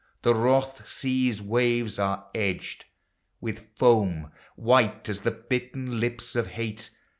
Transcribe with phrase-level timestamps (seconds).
[0.23, 2.85] The wroth sea's waves are edged
[3.39, 6.77] With foam, white as the bitten lip of hale.